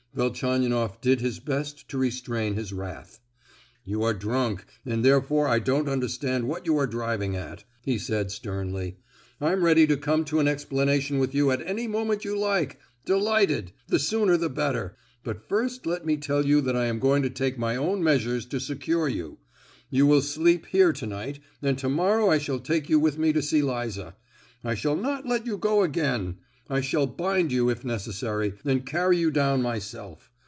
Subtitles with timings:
[0.13, 3.21] Velchaninoff did his best to restrain his wrath.
[3.85, 8.29] "You are drunk, and therefore I don't understand what you are driving at," he said
[8.29, 8.97] sternly.
[9.39, 13.99] "I'm ready to come to an explanation with you at any moment you like—delighted!—the the
[13.99, 14.97] sooner the better.
[15.23, 18.45] But first let me tell you that I am going to take my own measures
[18.47, 19.37] to secure you.
[19.89, 23.31] You will sleep here to night, and to morrow I shall take you with me
[23.31, 24.17] to see Liza.
[24.61, 26.39] I shall not let you go again.
[26.69, 30.31] I shall bind you, if necessary, and carry you down myself.